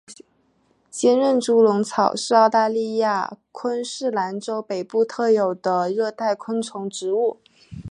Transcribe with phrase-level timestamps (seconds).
[0.89, 7.37] 坚韧猪笼草是澳大利亚昆士兰州北部特有的热带食虫植物。